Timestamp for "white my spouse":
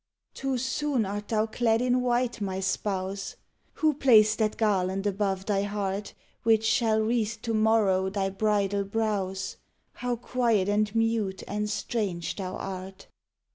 2.01-3.35